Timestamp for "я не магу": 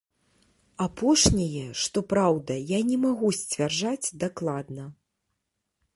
2.71-3.29